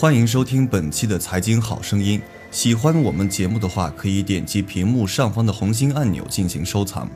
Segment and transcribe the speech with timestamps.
[0.00, 2.22] 欢迎收听本期的财经好声音。
[2.52, 7.10] 喜欢我们节目的话，可以点击屏幕上方的红心按钮进行收藏。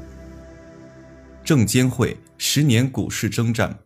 [1.44, 3.78] 证监会十年股市征战。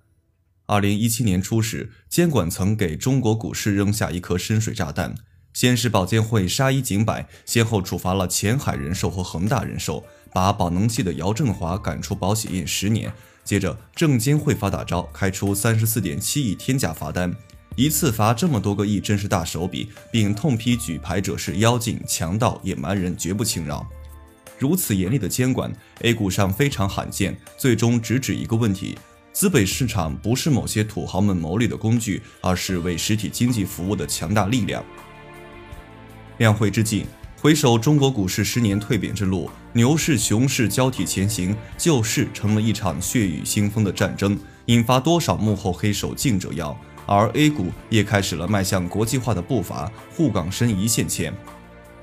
[0.64, 5.14] 二零一七年初时，监管层给中国股市扔下一颗深水炸弹。
[5.52, 13.12] 先是保监会杀一儆百，先后处罚了前海人寿和恒大人寿，把宝能系的姚振华赶出保险业十年。
[13.44, 17.36] 接着，证监会发大招，开出三十四点七亿天价罚单。
[17.76, 23.86] 一次罚这么多个亿，真是大手笔，并痛批举牌者是妖精、强盗、野蛮人，绝不轻饶。
[24.58, 27.36] 如此严厉的监管，A 股上非常罕见。
[27.58, 28.96] 最终直指一个问题。
[29.30, 34.82] 资本市场不是某些土豪们谋利的工具，而是为实体经济服务的强大力量。
[36.38, 37.04] 两会之际，
[37.38, 46.74] 回首中国股市十年蜕变之路，牛市、熊市交替前行，救市成了一场血雨腥风的战争，引发多少幕后黑手竞折腰。
[47.06, 51.32] 而 A 股也开始了迈向国际化的步伐，沪港深一线牵。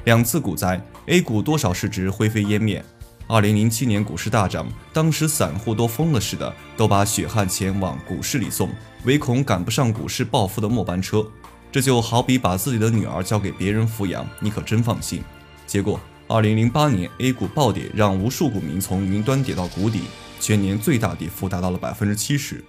[0.05, 2.83] 两次股灾，A 股多少市值灰飞烟灭。
[3.27, 8.69] 二零零七年股市大涨，当时散户都疯了似的，都把血汗钱往股市里送，
[9.05, 11.25] 唯恐赶不上股市暴富的末班车。
[11.71, 15.23] 这就好比把自己的女儿交给别人抚养，你可真放心。
[15.65, 20.01] 结果，二零零八年 A 股暴跌，让无数股民从云端跌到谷底，
[20.39, 22.63] 全年最大跌幅达到了百分之七十，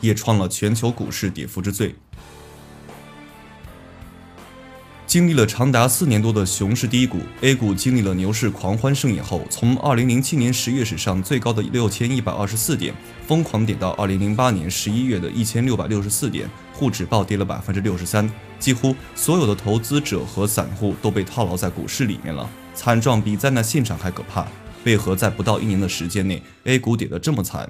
[0.00, 1.94] 也创了全球股市跌幅之最。
[5.06, 12.94] 经历了长达四年多的熊市低谷，A 股经历了牛市狂欢盛宴后，从2007年十月史上最高的六千一百二十四点，
[13.26, 24.46] 疯狂点到2008年十一月的一千六百六十四点，沪指暴跌了百分之六十三，几乎所有的投资者和散户都被套牢在股市里面了，惨状比灾难现场还可怕。
[24.84, 27.68] 为何在不到一年的时间内，A 股跌得这么惨？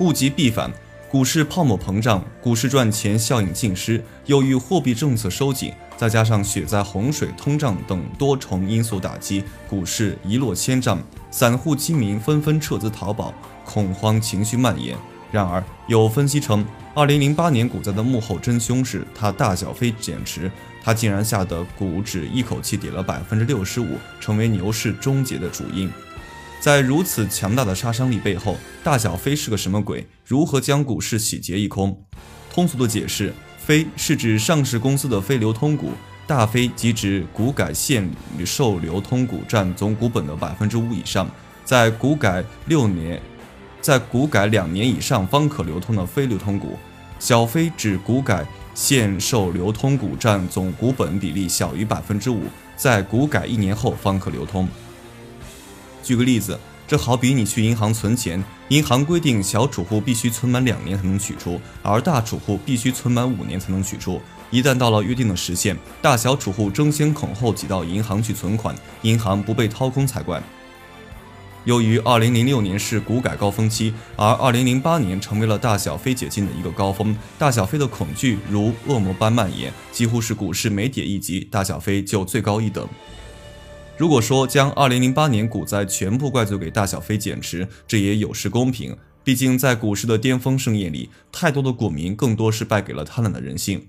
[0.00, 0.70] 物极必反。
[1.10, 13.34] 股市泡沫膨胀，股市赚钱效应尽失，由于货币政策收紧，再加上雪灾、洪水、通胀等多重因素打击，股市一落千丈，散户基民纷纷撤资逃跑，
[13.64, 14.96] 恐慌情绪蔓延。
[15.32, 20.50] 然而，有分析称，2008年股灾的幕后真凶是他大小非减持，
[20.82, 25.90] 他竟然吓得股指一口气跌了百分之六十五，成为牛市终结的主因。
[26.60, 28.54] 在如此强大的杀伤力背后，
[28.84, 30.06] 大小非是个什么鬼？
[30.26, 31.98] 如何将股市洗劫一空？
[32.52, 35.92] 通俗的解释，非是指上市公司的非流通股，
[36.26, 38.06] 大非即指股改现
[38.44, 41.26] 售流通股占总股本的百分之五以上，
[41.64, 43.18] 在股改六年，
[43.80, 46.76] 在股改两年以上方可流通的非流通股，
[47.18, 52.42] 小非指股改现售流通股占总股本比例小于百分之五，
[52.76, 54.68] 在股改一年后方可流通。
[56.02, 64.20] 举个例子，这好比你去银行存钱，银行规定小储户必须存满两年才能取出，而大储户必须存满五年才能取出。
[64.50, 70.42] 一旦到了约定的时限，大小储户争先恐后挤到银行去存款，银行不被掏空才怪。
[71.64, 82.88] 由于2006年是股改高峰期，而2008年成为了大小非解禁的一个高峰，大小非的恐惧如恶魔般蔓延，几乎是股市每跌一级，大小非就最高一等。
[84.00, 88.96] 如果说将2008年股灾全部怪罪给大小非减持，这也有失公平。
[89.22, 93.88] 毕竟在股市的巅峰盛宴里，太多的股民更多是败给了贪婪的人性。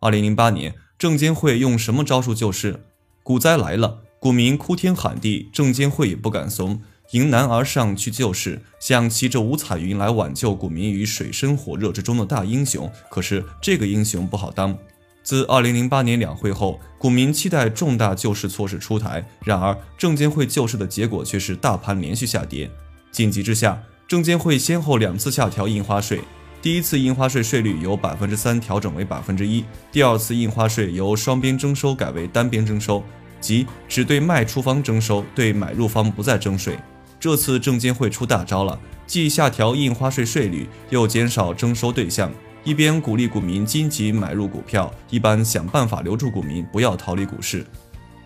[0.00, 2.80] 2008年，证监会用什么招数救市？
[3.22, 12.90] 股灾来了，股民哭天喊地，证监会也不敢怂，迎难而上去救市，想骑着五彩云来挽救股民于水深火热之中的大英雄。
[13.08, 14.76] 可是这个英雄不好当。
[15.22, 22.70] 自2008年两会后，股民期待重大救市措施出台，然而证监会救市的结果却是大盘连续下跌。
[23.10, 26.20] 紧急之下，证监会先后两次下调印花税，
[26.60, 33.02] 第一次印花税税率由百分之三调整为百分之一，第二次印花税由双边征收改为单边征收，
[33.40, 36.76] 即只对卖出方征收，对买入方不再征税。
[37.20, 42.32] 这次证监会出大招了，既下调印花税税率，又减少征收对象。
[42.64, 47.66] 一边鼓励股民积极买入股票，一边想办法留住股民，不要逃离股市。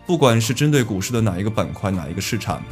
[0.05, 2.63] 不管是针对股市的哪一个板块、哪一个市场，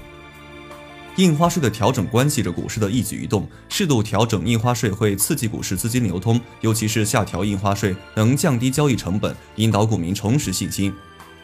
[1.16, 3.48] 印花税的调整关系着股市的一举一动。
[3.68, 10.94] 适度调整印花税会刺激股市资金流通，尤其是下调印花税能降低交易成本，引导股民重拾信心。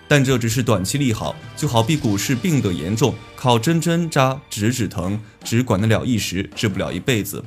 [0.08, 7.44] 但这只是短期利好，就好比股市病得严重，靠针针扎、止止疼，只管得了一时，治不了一辈子。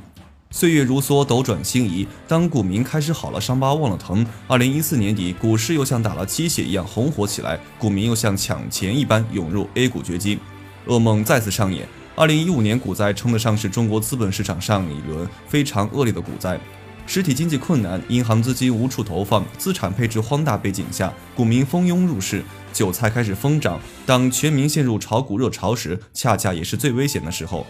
[0.54, 2.06] 岁月如梭，斗转星移。
[2.28, 10.38] 当股民开始好了伤疤忘了疼，二零一四年底，股市又像打了鸡血一样红火起来，股民又像抢钱一般涌入 A 股掘金，
[10.86, 11.88] 噩梦再次上演。
[12.14, 16.56] 二零一五年股灾称得上是中国资本市场上一轮非常恶劣的股灾。
[17.04, 23.80] 实体经济困难，银行资金无处投放，资产配置荒大背景下，股民蜂拥入市，韭菜开始疯涨。
[24.06, 27.66] 当全民陷入炒股热潮时，恰恰也是最危险的时候。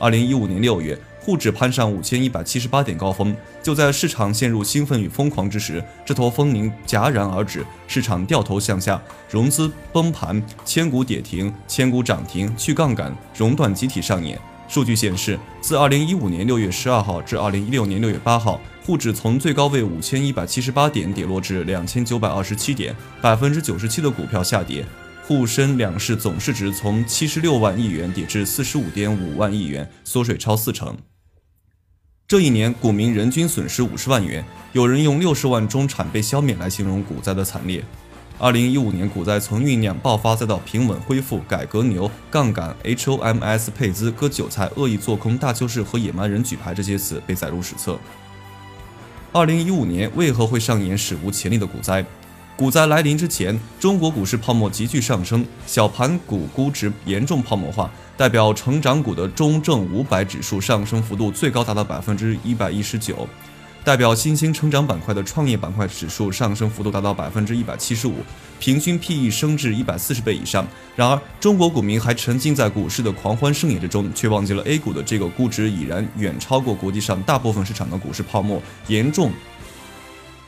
[0.00, 3.34] 二零一五年六月，沪指攀上五千一百七十八点高峰。
[3.62, 14.38] 就在市场陷入兴奋与疯狂之时，这坨风铃戛然而止，市场掉头向下，融资崩盘，千股跌停，千股涨停，去杠杆，熔断集体上演。
[14.68, 24.84] 数据显示，自二零一五年六月十二号至二零一六年六月八号，沪指从最高位五千一百七十八点跌落至两千九百二十七点，百分之九十七的股票下跌。
[25.26, 30.94] 沪深两市总市值从七十六万亿元跌至四十五点五万亿元，缩水超四成。
[32.26, 34.42] 这一年，股民人均损失五十万元，
[34.72, 37.84] 有人用六十万中产被消灭来形容股灾的惨烈。
[38.38, 47.98] 二零一五年股灾从酝酿爆发，再到平稳恢复，改革牛、杠杆、HOMS 配资、割韭菜、恶意做空、大救市和野蛮人举牌这些词被载入史册。
[49.30, 52.02] 二零一五年为何会上演史无前例的股灾？
[52.56, 63.26] 股灾来临之前，中国股市泡沫急剧上升，小盘股估值严重泡沫化，代表成长股的中证五百指数上升幅度最高达到百分之一百一十九，
[63.82, 68.14] 代表新兴成长板块的创业板块指数上升幅度达到百分之一百七十五，
[68.60, 70.64] 平均 PE 升至一百四十倍以上。
[70.94, 79.32] 然而，中国股民还沉浸在股市的狂欢盛宴之中，却忘记了 A 股的这个估值已然远超过国际上大部分市场的股市泡沫，严重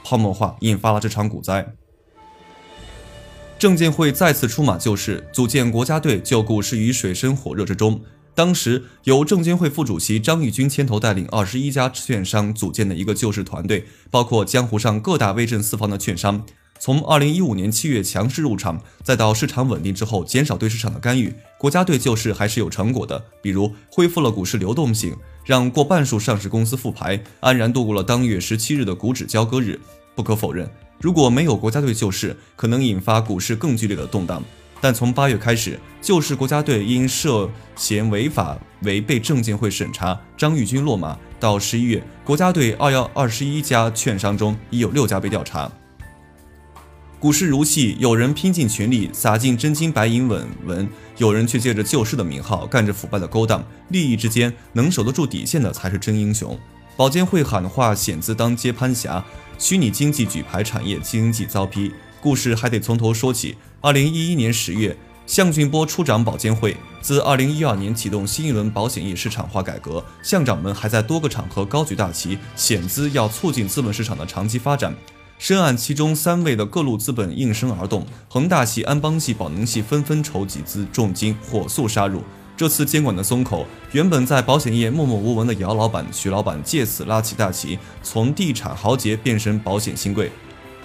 [0.05, 1.67] 泡沫化，引发了这场股灾。
[3.59, 7.99] 证监会再次出马救市，组建国家队，救股市于水深火热之中。
[8.35, 16.45] 当时由证监会副主席张玉军牵头带领二十一家券商组建的一个救市团队，包括江湖上各大威震四方的券商。
[16.79, 23.25] 从二零一五年七月强势入场，再到市场稳定之后减少对市场的干预，国家队救市还是有成果的。
[23.41, 25.17] 比如恢复了股市流动性，
[25.47, 29.81] 让过半数上市公司复牌，安然度过了当月十七日的股指交割日。
[30.15, 30.69] 不可否认。
[31.01, 34.43] 如果没有国家队救市，可能引发股市更剧烈的动荡。
[34.81, 41.17] 但从八月开始，救市国家队因涉嫌违法违背证监会审查，张玉军落马。
[41.39, 45.71] 到十一月，国家队二幺二十一家券商中已有六家被调查。
[47.19, 50.89] 股市如戏，有人拼尽全力撒进真金白银稳稳，
[51.19, 53.63] 有人却借着救市的名号干着腐败的勾当。
[53.89, 56.59] 利益之间能守得住底线的才是真英雄。
[56.97, 59.23] 保监会喊话险资当接盘侠。
[59.59, 63.57] 虚拟经济举牌产业经济遭批，故事还得从头说起。
[63.83, 64.97] 二零一一年十月，
[65.27, 66.77] 项俊波出掌保监会。
[67.03, 74.95] 自二零一二年启动新一轮保险业市场化改革，项长们还在多个场合高举大旗，险资要促进资本市场的长期发展。
[75.39, 82.23] 深谙其中三位的各路资本应声而动，恒大系、安邦系、宝能系纷纷筹集资重金，火速杀入。
[82.57, 90.33] 这次监管的松口，原本在保险业默默无闻的姚老板、许老板借此拉起大旗，从地产豪杰变身保险新贵。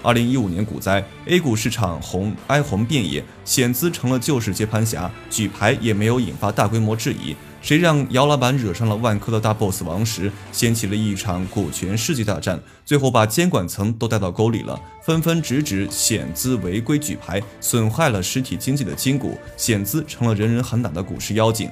[0.03, 7.33] 二零一五年股灾，A 股市场红哀鸿遍野，险资成了救市接盘侠，举牌也没有引发大规模质疑。
[7.61, 21.69] 谁让姚老板惹上了万科的大 boss 王石，掀起了一场股权世纪大战，最后把监管层都带到沟里了，纷纷直指险资违规举牌，损害了实体经济的筋骨，险资成了人人喊打的股市妖精。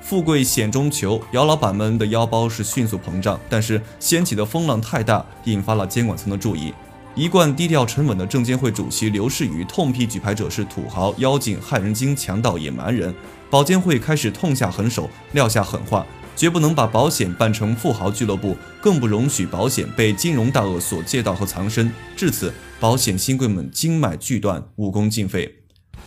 [0.00, 6.72] 富贵险中求，姚老板们的腰包是迅速膨胀，但是掀起的风浪太大，引发了监管层的注意。
[7.14, 13.14] 一贯低调沉稳的证监会主席刘士余痛批举牌者是土豪、妖精、害人精、强盗、野蛮人。
[13.52, 21.92] 保监会开始痛下狠手，撂下狠话，绝不能把保险办成富豪俱乐部，更不容许保险被金融大鳄所借道和藏身。
[22.16, 25.54] 至此，保险新贵们经脉俱断，武功尽废，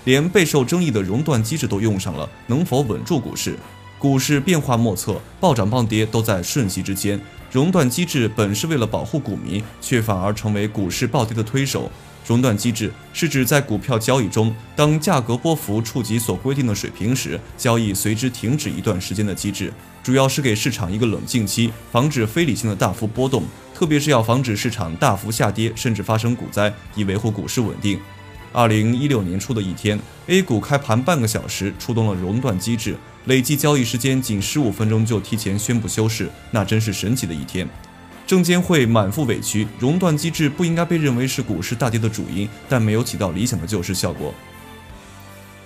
[0.06, 3.56] 连备受争议的熔断机制都用上了，能否稳住股市？
[4.00, 7.22] 股市变化莫测，暴涨暴跌都在瞬息之间。
[7.52, 11.92] 熔断机制本是为了保护股民，却反而成为股市暴跌的推手。
[12.28, 19.72] 熔断机制是指在股票交易中，当价格波幅触及所规定的水平时，交易随之停止一段时间的机制，
[20.02, 23.44] 主要是给市场一个冷静期，防止非理性的大幅波动，
[23.76, 28.00] 特别是要防止市场大幅下跌，甚至发生股灾，以维护股市稳定。
[28.56, 32.96] 二零一六年初的一天，A 股开盘半个小时触动了熔断机制，
[33.26, 37.68] 累计交易时间仅十五分钟就提前宣布休市，那真是神奇的一天。
[38.26, 44.34] 证监会满腹委屈，熔断机制不应该被认为是股市大跌的主因，但没有起到理想的救市效果。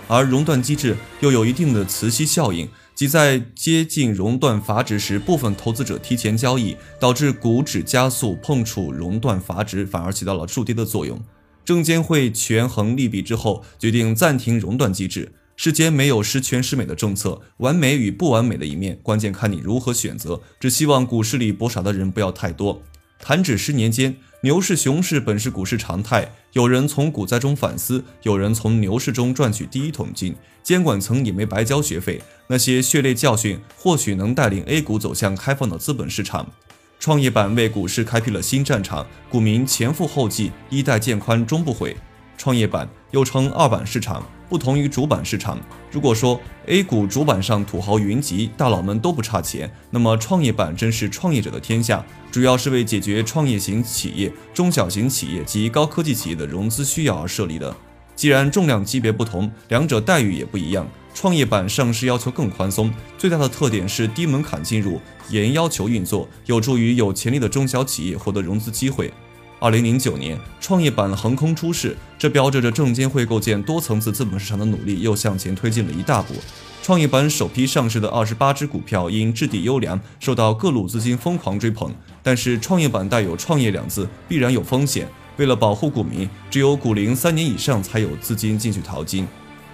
[0.08, 11.22] 而熔断机制又有一定的磁吸效应，即在接近熔断阀值时，部分投资者提前交易，导致股指加速碰触熔断阀值，反而起到了助跌的作用。
[11.70, 15.32] 证监会权衡利弊之后，决定暂停熔断机制。
[15.56, 20.42] 世间没有十全十美的政策，完美与不完美的一面，关键看你如何选择。
[20.60, 22.82] 只希望股市里博傻的人不要太多。
[23.20, 26.32] 弹指十年间，牛市熊市本是股市常态。
[26.54, 30.36] 有人从股灾中反思，有人从牛市中赚取第一桶金。
[30.64, 36.52] 监管层也没白交学费，那些血泪教训或许能带领 A 股走向开放的资本市场。
[37.00, 41.96] 创业板为股市开辟了新战场，股民前赴后继，衣带渐宽终不悔。
[42.38, 44.22] 创业板又称二板市场。
[44.50, 45.60] 不同于主板市场，
[45.92, 57.74] 如果说 A 股主板上土豪云集，大佬们都不差钱，那么创业板真是创业者的天下，主要是为解决创业型企业、中小型企业及高科技企业的融资需要而设立的。
[58.16, 60.86] 既然重量级别不同，两者待遇也不一样。
[61.14, 69.12] 创业板上市要求更宽松，最大的特点是低门槛进入，严要求运作，有助于有潜力的中小企业获得融资机会。
[69.60, 76.34] 二零零九年，创业板横空出世，这标志着证监会构建多层次资本市场的努力又向前推进了一大步。
[76.82, 81.94] 创业板首批上市的二十八只股票因质地优良，受到各路资金疯狂追捧。
[82.24, 85.06] 但是，创业板带有“创业”两字，必然有风险。
[85.36, 89.28] 为了保护股民，只有股龄三年以上才有资金进去淘金。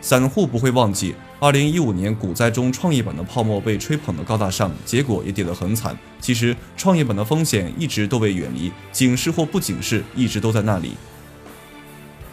[0.05, 5.97] 散户不会忘记，二零一五年股灾中创业板的泡沫被吹捧得高大上，结果也跌得很惨。
[6.21, 10.91] 其实创业板的风险一直都未远离，警示或不警示一直都在那里。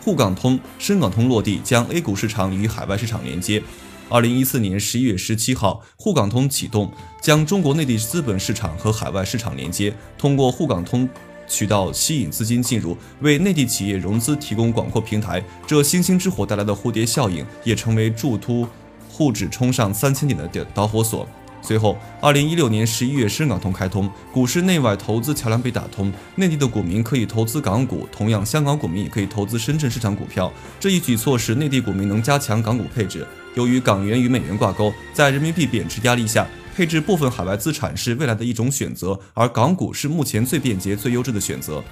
[0.05, 3.63] 沪港通、深港通落地，将 A 股市场与海外市场连接。
[4.11, 11.09] 二零一四年十一月十七号，沪港通启动，将中国内地资本市场和海外市场连接，通过沪港通。
[11.53, 15.43] 渠道吸引资金进入，为内地企业融资提供广阔平台。
[15.67, 18.67] 这星星之火带来的蝴蝶效应，也成为助突
[19.11, 21.29] 沪指冲上三千点的导火索。
[21.61, 30.53] 随后，二零一六年十一月，深港通开通，股市内外投资桥梁被打通，内地的股民可以投资港股，同样，香港股民也可以投资深圳市场股票。
[30.81, 33.25] 这一举措使内地股民能加强港股配置。
[33.55, 36.45] 由于港元与美元挂钩，在人民币贬值压力下。
[36.75, 41.83] 配置部分海外资产是未来的一种选择，而港股是目前最便捷、最优质的选择。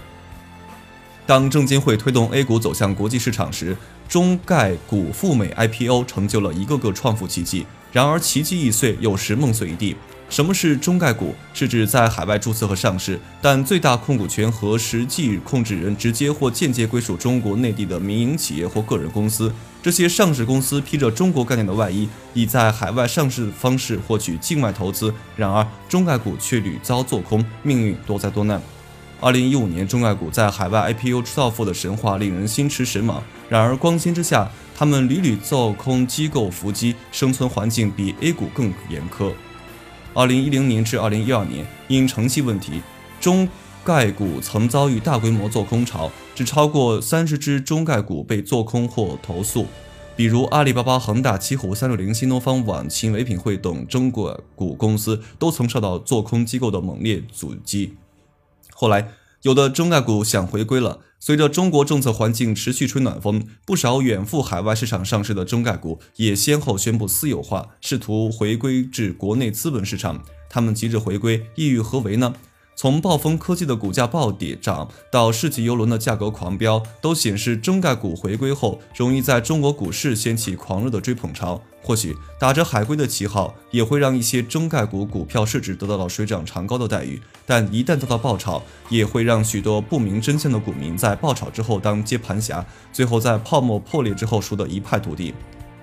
[1.26, 3.76] 当证监会推动 A 股走向国际市场时，
[4.08, 7.66] 中概股赴美 IPO 成就了一个个创富奇迹。
[7.92, 9.94] 然而，奇迹易碎，有时梦碎一地。
[10.30, 11.34] 什么是中概股？
[11.52, 19.52] 是指在海外注册和上市，但最大控股权和实际控制人直接或间接归属中国内地的民营企业或个人公司。
[19.82, 25.12] 这些上市公司披着中国概念的外衣，以在海外上市的方式获取境外投资。
[25.34, 28.62] 然而，中概股却屡遭做空，命运多灾多难。
[29.20, 33.20] 二零一五年，中概股在海外 IPO 造富的神话令人心驰神往。
[33.48, 39.32] 然而，光鲜之下，他们屡屡做空机构伏击，生存环境比 A 股更严苛。
[40.12, 42.82] 二零一零年至二零一二年，因诚信问题，
[43.20, 43.48] 中
[43.84, 49.66] 概股曾遭遇大规模做空潮，只超过三十只中概股被做空或投诉。
[50.16, 57.96] 比如阿里巴巴、恒大、奇虎、三六零、新东方、网秦唯品会等中国股公司都曾受到做空机构的猛烈阻击。
[58.74, 59.08] 后来，
[59.42, 61.00] 有的中概股想回归了。
[61.18, 70.24] 随着中国政策环境持续吹暖风，不少远赴海外市场上市的中概股也先后宣布私有化，试图回归至国内资本市场。
[70.48, 72.34] 他们急着回归，意欲何为呢？
[72.80, 81.60] 从暴风科技的股价暴跌涨到世纪游轮的价格狂飙，都显示中概股回归后容易在中国股市掀起狂热的追捧潮。
[81.82, 87.20] 或许打着海归的旗号，也会让一些中概股股票市值得到了水涨船高的待遇。
[87.44, 95.34] 但一旦遭到爆炒，也会让许多不明真相的股民在爆炒之后当接盘侠，最后在泡沫破裂之后输得一败涂地。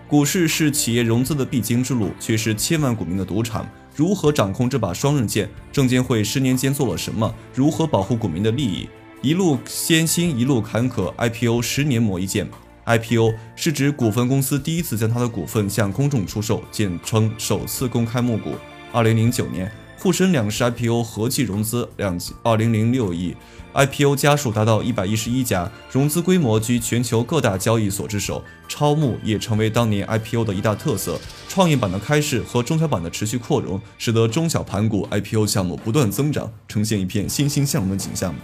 [0.07, 3.67] 股市是企业融资的必经之路，却是千万股民的赌场。
[3.93, 5.49] 如何掌控这把双刃剑？
[5.69, 7.35] 证监会十年间做了什么？
[7.53, 8.87] 如何保护股民的利益？
[9.21, 11.13] 一路艰辛，一路坎坷。
[11.17, 12.47] IPO 十年磨一剑。
[12.85, 18.55] IPO 是指股份公司第一次将它的股份向公众出售，简称首次公开募股。
[18.93, 19.69] 二零零九年。
[19.99, 23.35] 沪深两市 IPO 合计融资两二零零六亿
[23.73, 28.43] ，IPO 家数达到一百一十一家，融资规模居全球各大交易所之首。
[28.67, 31.19] 超募也成为当年 IPO 的一大特色。
[31.47, 38.35] 创业板的开市和中小板的持续扩容，使得中小盘股 IPO 项目不断增长，呈现一片欣欣向荣的景象。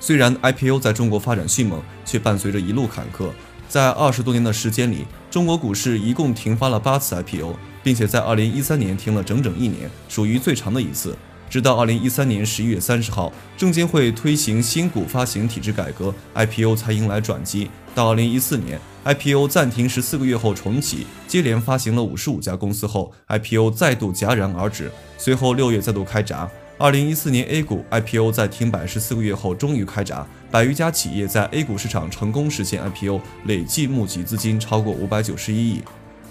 [0.00, 3.28] 虽然 IPO 在中国发展迅猛，却伴随着一路坎坷。
[3.68, 11.16] 在二十多年的时间里，中国股市一共停发了八次 IPO，并且在二零一三年停了整整一年，属于最长的一次。
[11.50, 17.68] 直到二零一三年十一月三十号，证监会推行新股发行体制改革，IPO 才迎来转机。
[17.94, 24.90] 到二零一四年，IPO 暂停十四个月后重启，接连发行了五十五家公司后，IPO 再度戛然而止。
[25.18, 26.48] 随后六月再度开闸。
[26.78, 35.82] 二零一四年 A 股 IPO 在停摆十四个月后终于开闸，百余家企业在 A 股市场成功实现 IPO，累计募集资金超过五百九十一亿。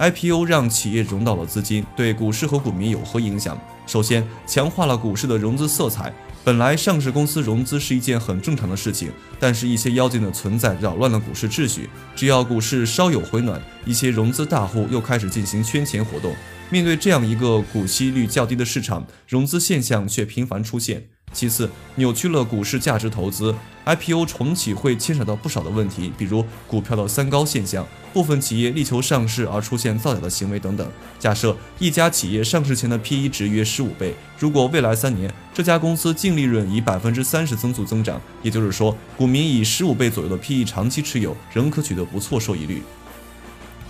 [0.01, 3.55] IPO 让企业融到了资金，对股市和股民有何影响？
[3.85, 6.11] 首先，强化了股市的融资色彩。
[6.43, 11.87] 本来上市公司融资是一件很正常的事情，但是一些妖精的存在扰乱了股市秩序。
[12.15, 16.33] 只要股市稍有回暖，一些融资大户又开始进行圈钱活动。
[16.71, 21.09] 面对这样一个股息率较低的市场，融资现象却频繁出现。
[21.33, 30.85] 其次，扭曲了股市价值投资，IPO 重启会牵扯到不少的问题，比如股票的三高现象，部分企业力求上市而出现造假的行为等等。
[31.17, 42.83] 假设一家企业上市前的 P/E 值约十五倍，如果未来三年这家公司净利润以百分之三十增速增长，也就是说，股民以十五倍左右的 P/E 长期持有，仍可取得不错收益率。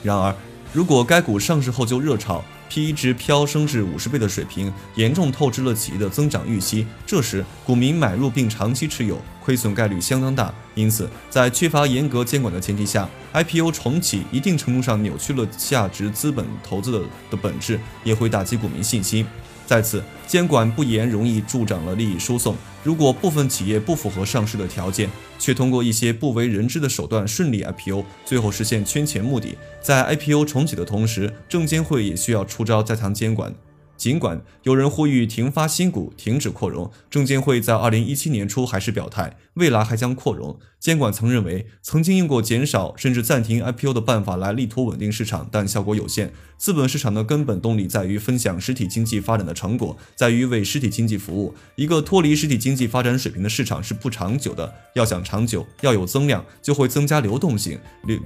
[0.04, 0.36] 然而，
[0.72, 6.88] 如果该股上市后就热炒，P/E 值飙升至五十倍的水平，严重透支了企业的增长预期。
[7.06, 10.54] 这时，股民买入并长期持有，亏损概率相当大。
[10.74, 19.28] 因此，在缺乏严格监管的前提下，IPO 重启一定程度上扭曲了价值资本投资的的本质，也会打击股民信心。
[19.72, 22.58] 在此，监管不严容易助长了利益输送。
[22.84, 25.10] 如果部分企业不符合上市的条件，
[25.40, 33.56] 却通过一些不为人知的手段顺利 IPO，最后实现圈钱目的，在 IPO 重启的同时，证监会也需要出招加强监管。
[34.02, 40.58] 尽管有人呼吁停发新股、停止扩容，证监会在二零一七年初还是表态，未来还将扩容。
[40.80, 46.34] 监管层认为，曾经用过减少甚至暂停 IPO 的办法来力图稳定市场，但效果有限。
[46.58, 51.54] 资本市场的根本动力在于分享实体经济发展的成果，在于为实体经济服务。
[51.76, 54.74] 一个脱离实体经济发展水平的市场是不长久的。
[54.96, 58.20] 要想长久，要有增量，就会增加流动性，流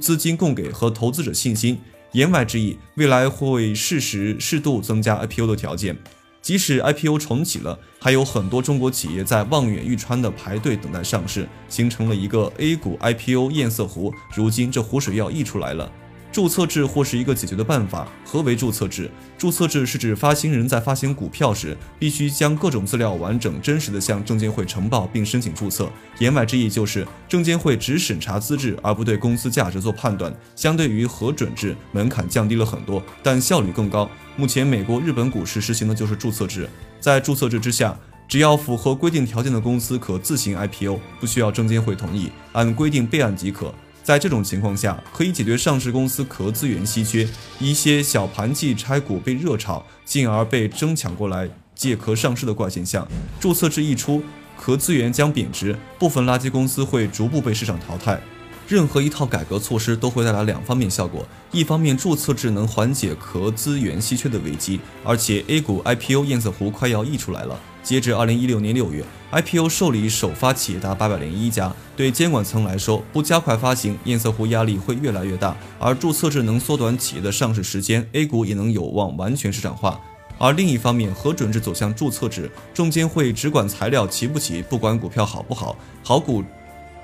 [0.00, 1.78] 资金供给和投资者信心。
[2.12, 5.96] 言外之意，未来会适时适度增加 IPO 的条件。
[6.40, 14.12] 即使 IPO 重启了，还有很多中国企业在望眼欲穿的排队等待上市，形成了一个 A 股 IPO 堰塞湖。
[14.34, 15.90] 如今这湖水要溢出来了。
[16.30, 18.06] 注册制或是一个解决的办法。
[18.24, 19.10] 何为注册制？
[19.36, 25.90] 注册制是指发行人在发行股票时，必须将各种资料完整真实的向证监会呈报并申请注册。
[26.18, 30.34] 言外之意就是，证监会只审查资质，而不对公司价值做判断。
[30.54, 34.08] 相对于核准制，门槛降低了很多，但效率更高。
[34.36, 36.68] 目前美国、日本股市实行的就是注册制。
[37.00, 37.96] 在注册制之下，
[38.28, 43.72] 只要符合规定条件的公司可自行 IPO，不需要证监会同意，按规定备案即可。
[44.08, 53.06] 在这种情况下，可以解决上市公司壳资源稀缺，一些小盘计拆股被热炒，进而被争抢过来借壳上市的怪现象。
[53.38, 54.22] 注册制一出，
[54.58, 58.18] 壳资源将贬值，部分垃圾公司会逐步被市场淘汰。
[58.66, 67.60] 任何一套改革措施都会带来两方面效果：一方面，注册制能缓解壳资源稀缺的危机，而且 A 股 IPO 堰塞湖快要溢出来了。
[67.88, 71.74] 截至二零一六年六月，IPO 受理首发企业达八百零一家。
[71.96, 75.56] 对监管层来说，不加快发行，堰塞湖压力会越来越大。
[75.78, 79.98] 而注册制能缩短企业的上市时间，A 股也能有望完全市场化。
[80.36, 85.74] 而另一方面，核准制走向注册制，证监会只管材料齐不齐，不管股票好不好，
[86.04, 86.44] 好股、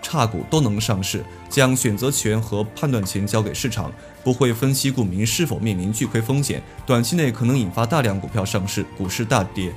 [0.03, 3.91] 差股都能上市，将选择权和判断权交给市场，
[4.23, 9.73] 不会分析股民是否面临巨亏风险，短期内可能引发大量股票上市，股市大跌。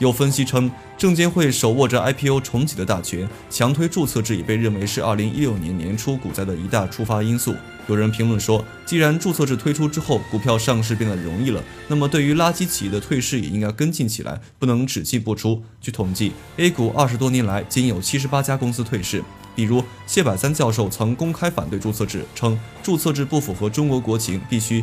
[0.00, 7.54] 有分析称，证监会手握着 IPO 重启的大权，强推注册制也被认为是2016年年初股灾的一大触发因素。
[7.86, 15.62] 有人评论说，既然注册制推出之后，股票上市变得容易了，那么对于垃圾企业的退市也应该跟进起来，不能只进不出。
[15.82, 19.22] 据统计，A 股二十多年来仅有七十八家公司退市。
[19.54, 24.82] 比如谢百三教授曾公开反对注册制，称注册制不符合中国国情，必须。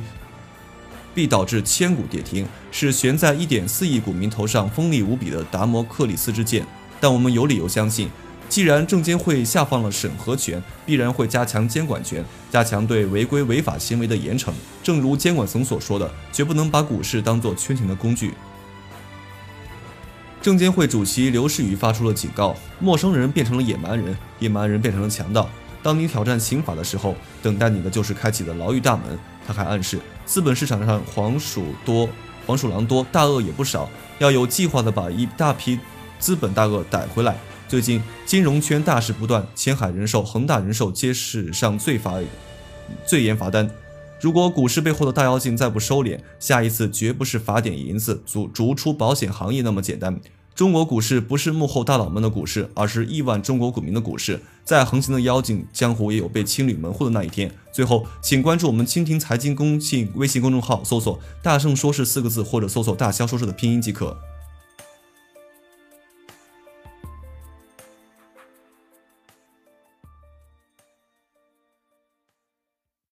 [1.17, 6.63] 必导致千股跌停，是悬在一点四亿股民头上锋利无比的达摩克里斯之剑。
[6.99, 8.07] 但我们有理由相信，
[8.47, 14.51] 既然证监会下放了审核权，必然会加强监管权，加强对违规违法行为的严惩。
[14.83, 18.35] 正如监管层所说的，绝不能把股市当作圈钱的工具。
[20.39, 25.49] 证监会主席刘士余发出了警告：陌生人变成了野蛮人，野蛮人变成了强盗。
[25.81, 29.17] 当你挑战刑法的时候，等待你的就是开启的牢狱大门。
[29.47, 32.09] 他还暗示，资本市场上黄鼠多，
[32.45, 35.79] 黄鼠狼多，大鳄也不少，要有计划的把一大批
[36.19, 37.37] 资本大鳄逮回来。
[37.69, 42.19] 最近金融圈大事不断，前海人寿、恒大人寿皆史上最罚、
[43.05, 43.69] 最严罚单。
[44.19, 50.19] 如果股市背后的大妖精再不收敛，下一次绝不是罚点银子、逐逐出保险行业那么简单。
[50.57, 54.41] 中国股市不是幕后大佬们的股市，而是亿万中国股民的股市。
[54.65, 57.51] 在横行的妖精江湖，也有被清理门户的那一天。
[57.71, 64.17] 最后，请关注我们蜻蜓财经公信微信公众号，搜索“大圣说事”四个字，或者搜索“大肖说事”的拼音即可。